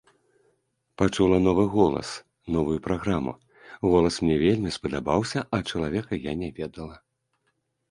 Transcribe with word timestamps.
Пачула 1.01 1.37
новы 1.47 1.65
голас, 1.75 2.09
новую 2.55 2.79
праграму, 2.87 3.33
голас 3.91 4.19
мне 4.25 4.41
вельмі 4.47 4.75
спадабаўся, 4.81 5.47
а 5.59 5.63
чалавека 5.69 6.23
я 6.29 6.37
не 6.43 6.53
ведала. 6.61 6.97